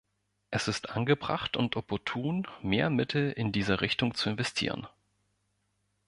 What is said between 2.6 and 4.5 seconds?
mehr Mittel in dieser Richtung zu